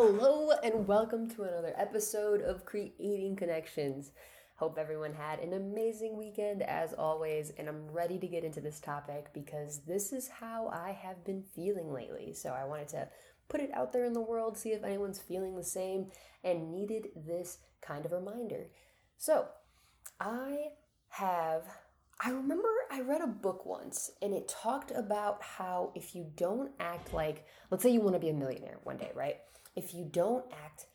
[0.00, 4.12] Hello, and welcome to another episode of Creating Connections.
[4.54, 8.78] Hope everyone had an amazing weekend as always, and I'm ready to get into this
[8.78, 12.32] topic because this is how I have been feeling lately.
[12.32, 13.08] So I wanted to
[13.48, 16.12] put it out there in the world, see if anyone's feeling the same,
[16.44, 18.68] and needed this kind of reminder.
[19.16, 19.48] So
[20.20, 20.58] I
[21.08, 21.64] have
[22.20, 26.70] I remember I read a book once and it talked about how if you don't
[26.78, 29.36] act like, let's say you want to be a millionaire one day, right?
[29.78, 30.86] If you don't act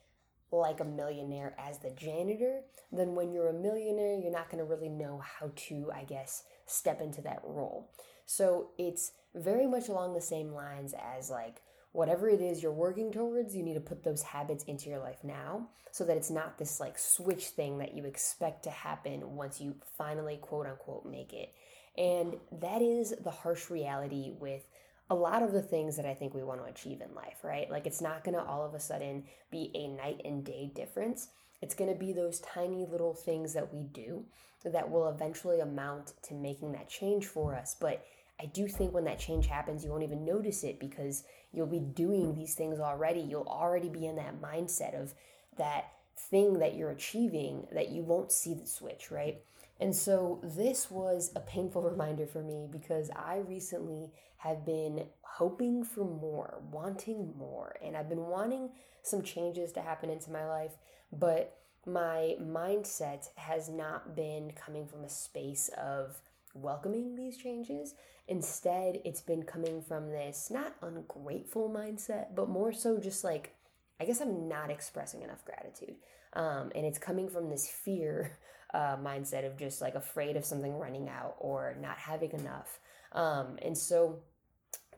[0.52, 2.60] like a millionaire as the janitor,
[2.92, 6.42] then when you're a millionaire, you're not going to really know how to, I guess,
[6.66, 7.90] step into that role.
[8.26, 13.10] So it's very much along the same lines as like, whatever it is you're working
[13.10, 16.58] towards, you need to put those habits into your life now so that it's not
[16.58, 21.32] this like switch thing that you expect to happen once you finally quote unquote make
[21.32, 21.54] it.
[21.96, 24.68] And that is the harsh reality with
[25.10, 27.70] a lot of the things that I think we want to achieve in life, right?
[27.70, 31.28] Like it's not going to all of a sudden be a night and day difference.
[31.60, 34.24] It's going to be those tiny little things that we do
[34.64, 37.76] that will eventually amount to making that change for us.
[37.78, 38.04] But
[38.40, 41.80] I do think when that change happens, you won't even notice it because you'll be
[41.80, 43.20] doing these things already.
[43.20, 45.14] You'll already be in that mindset of
[45.58, 49.40] that thing that you're achieving that you won't see the switch, right?
[49.80, 55.84] And so this was a painful reminder for me because I recently have been hoping
[55.84, 58.70] for more, wanting more, and I've been wanting
[59.02, 60.72] some changes to happen into my life,
[61.12, 66.20] but my mindset has not been coming from a space of
[66.54, 67.94] welcoming these changes.
[68.28, 73.54] Instead, it's been coming from this not ungrateful mindset, but more so just like,
[74.00, 75.96] I guess I'm not expressing enough gratitude.
[76.32, 78.38] Um, and it's coming from this fear
[78.74, 82.80] uh, mindset of just like afraid of something running out or not having enough.
[83.12, 84.18] Um, and so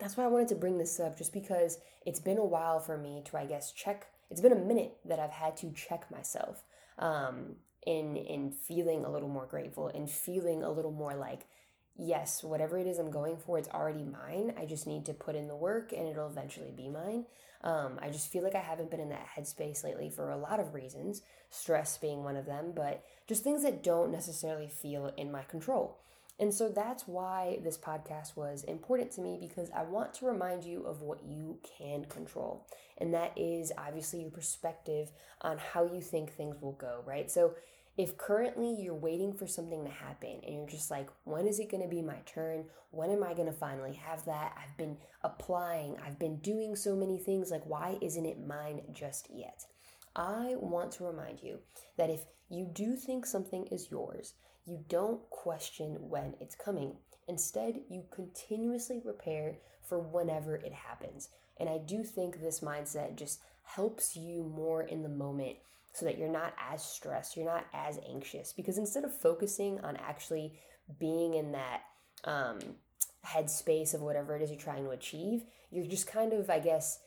[0.00, 2.96] that's why I wanted to bring this up, just because it's been a while for
[2.96, 4.06] me to, I guess, check.
[4.30, 6.64] It's been a minute that I've had to check myself
[6.98, 11.46] um, in in feeling a little more grateful and feeling a little more like
[11.98, 14.54] yes, whatever it is I'm going for, it's already mine.
[14.58, 17.24] I just need to put in the work and it'll eventually be mine.
[17.66, 20.60] Um, I just feel like I haven't been in that headspace lately for a lot
[20.60, 25.32] of reasons, stress being one of them, but just things that don't necessarily feel in
[25.32, 25.98] my control.
[26.38, 30.62] And so that's why this podcast was important to me because I want to remind
[30.62, 32.68] you of what you can control.
[32.98, 35.10] And that is obviously your perspective
[35.40, 37.28] on how you think things will go, right?
[37.28, 37.54] So
[37.96, 41.70] if currently you're waiting for something to happen and you're just like, when is it
[41.70, 42.64] going to be my turn?
[42.90, 44.54] When am I going to finally have that?
[44.62, 47.50] I've been applying, I've been doing so many things.
[47.50, 49.64] Like, why isn't it mine just yet?
[50.14, 51.58] I want to remind you
[51.96, 52.20] that if
[52.50, 54.34] you do think something is yours,
[54.66, 56.96] you don't question when it's coming.
[57.28, 61.28] Instead, you continuously prepare for whenever it happens.
[61.58, 65.56] And I do think this mindset just helps you more in the moment
[65.96, 68.52] so that you're not as stressed, you're not as anxious.
[68.52, 70.52] Because instead of focusing on actually
[71.00, 71.80] being in that
[72.24, 72.58] um,
[73.26, 76.98] headspace of whatever it is you're trying to achieve, you're just kind of, I guess,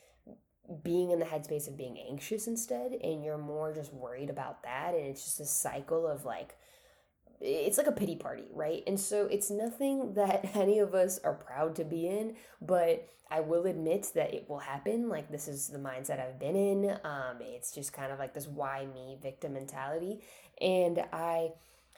[0.82, 2.90] being in the headspace of being anxious instead.
[2.92, 4.94] And you're more just worried about that.
[4.94, 6.56] And it's just a cycle of like,
[7.40, 8.82] it's like a pity party, right?
[8.86, 13.40] And so it's nothing that any of us are proud to be in, but I
[13.40, 15.08] will admit that it will happen.
[15.08, 16.98] Like this is the mindset I've been in.
[17.04, 20.20] Um, it's just kind of like this why me victim mentality.
[20.60, 21.52] And I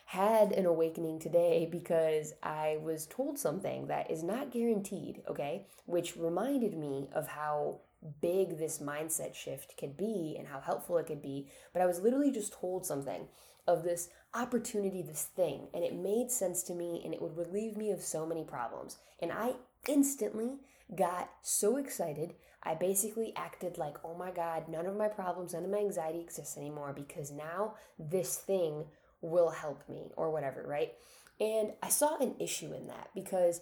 [0.04, 5.66] had an awakening today because I was told something that is not guaranteed, okay?
[5.86, 7.78] Which reminded me of how
[8.20, 11.48] big this mindset shift could be and how helpful it could be.
[11.72, 13.26] But I was literally just told something
[13.66, 17.76] of this opportunity, this thing, and it made sense to me and it would relieve
[17.76, 18.96] me of so many problems.
[19.20, 19.52] And I
[19.88, 20.58] instantly
[20.94, 22.34] got so excited.
[22.62, 26.20] I basically acted like, oh my God, none of my problems, none of my anxiety
[26.20, 28.84] exists anymore because now this thing
[29.20, 30.92] will help me or whatever, right?
[31.40, 33.60] And I saw an issue in that because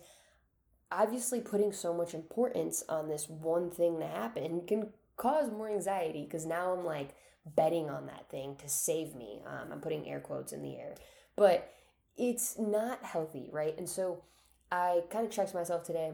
[0.93, 6.25] obviously putting so much importance on this one thing to happen can cause more anxiety
[6.25, 7.15] because now I'm like,
[7.47, 9.41] betting on that thing to save me.
[9.47, 10.95] Um, I'm putting air quotes in the air,
[11.37, 11.73] but
[12.17, 13.77] it's not healthy, right?
[13.79, 14.23] And so
[14.71, 16.13] I kind of checked myself today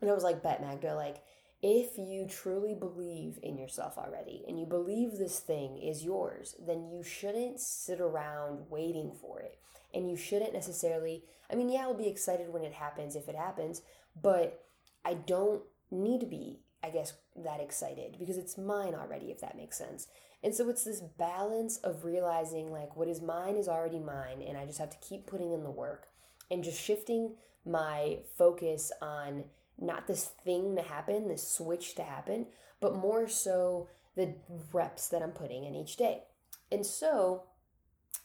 [0.00, 1.22] and I was like, bet Magda, like,
[1.62, 6.88] if you truly believe in yourself already and you believe this thing is yours, then
[6.88, 9.58] you shouldn't sit around waiting for it.
[9.92, 13.36] And you shouldn't necessarily, I mean, yeah, I'll be excited when it happens if it
[13.36, 13.82] happens,
[14.20, 14.64] but
[15.04, 19.56] I don't need to be, I guess, that excited because it's mine already, if that
[19.56, 20.08] makes sense.
[20.42, 24.56] And so it's this balance of realizing like what is mine is already mine and
[24.56, 26.08] I just have to keep putting in the work
[26.50, 27.34] and just shifting
[27.66, 29.44] my focus on
[29.78, 32.46] not this thing to happen, this switch to happen,
[32.80, 34.34] but more so the
[34.72, 36.24] reps that I'm putting in each day.
[36.72, 37.44] And so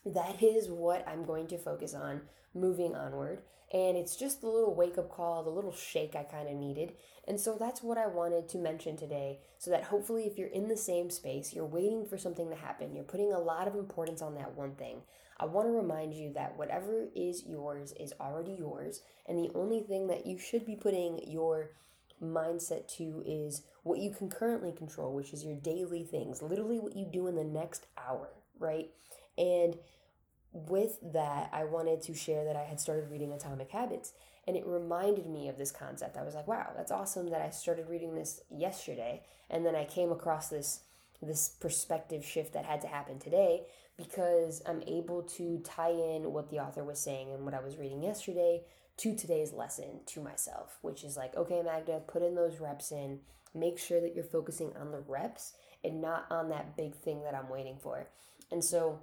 [0.06, 2.22] that is what I'm going to focus on
[2.54, 3.42] moving onward.
[3.74, 6.94] And it's just the little wake up call, the little shake I kind of needed.
[7.28, 10.68] And so that's what I wanted to mention today so that hopefully, if you're in
[10.68, 14.22] the same space, you're waiting for something to happen, you're putting a lot of importance
[14.22, 15.02] on that one thing.
[15.38, 19.02] I want to remind you that whatever is yours is already yours.
[19.28, 21.72] And the only thing that you should be putting your
[22.24, 26.96] mindset to is what you can currently control, which is your daily things, literally what
[26.96, 28.30] you do in the next hour,
[28.60, 28.90] right?
[29.38, 29.78] And
[30.52, 34.14] with that, I wanted to share that I had started reading Atomic Habits
[34.48, 36.18] and it reminded me of this concept.
[36.18, 39.86] I was like, wow, that's awesome that I started reading this yesterday and then I
[39.86, 40.82] came across this
[41.22, 43.62] this perspective shift that had to happen today
[43.98, 47.78] because I'm able to tie in what the author was saying and what I was
[47.78, 48.62] reading yesterday
[48.98, 53.20] to today's lesson to myself, which is like, okay, Magda, put in those reps in,
[53.54, 55.54] make sure that you're focusing on the reps
[55.84, 58.08] and not on that big thing that I'm waiting for.
[58.52, 59.00] And so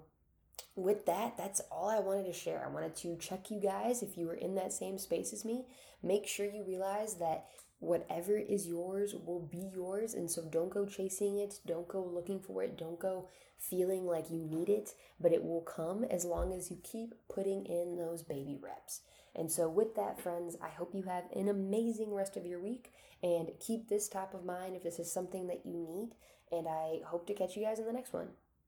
[0.74, 2.64] with that, that's all I wanted to share.
[2.64, 5.66] I wanted to check you guys if you were in that same space as me.
[6.02, 7.46] Make sure you realize that
[7.78, 10.14] whatever is yours will be yours.
[10.14, 13.28] And so don't go chasing it, don't go looking for it, don't go
[13.58, 14.90] feeling like you need it,
[15.20, 19.00] but it will come as long as you keep putting in those baby reps.
[19.34, 22.92] And so, with that, friends, I hope you have an amazing rest of your week
[23.22, 26.10] and keep this top of mind if this is something that you need.
[26.50, 28.28] And I hope to catch you guys in the next one.